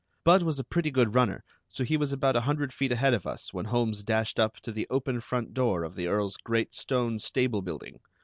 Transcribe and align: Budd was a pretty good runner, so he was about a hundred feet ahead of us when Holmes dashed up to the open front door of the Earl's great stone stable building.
Budd 0.23 0.41
was 0.41 0.57
a 0.57 0.63
pretty 0.63 0.89
good 0.89 1.13
runner, 1.13 1.43
so 1.69 1.83
he 1.83 1.95
was 1.95 2.11
about 2.11 2.35
a 2.35 2.41
hundred 2.41 2.73
feet 2.73 2.91
ahead 2.91 3.13
of 3.13 3.27
us 3.27 3.53
when 3.53 3.65
Holmes 3.65 4.03
dashed 4.03 4.39
up 4.39 4.59
to 4.61 4.71
the 4.71 4.87
open 4.89 5.21
front 5.21 5.53
door 5.53 5.83
of 5.83 5.93
the 5.93 6.07
Earl's 6.07 6.37
great 6.37 6.73
stone 6.73 7.19
stable 7.19 7.61
building. 7.61 7.99